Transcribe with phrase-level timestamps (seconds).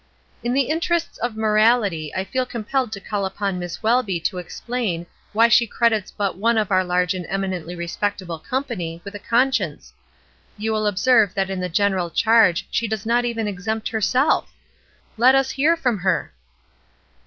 [0.43, 5.05] "In the interests of morality I feel compelled to call upon Miss Welby to explain
[5.31, 9.93] why she credits but one of our large and eminently respectable company with a conscience.
[10.57, 13.77] You will observe that in the general charge she does 130 ESTER RIED'S NAMESAKE not
[13.77, 14.53] even exempt herself!
[15.17, 16.33] Let us hear from her."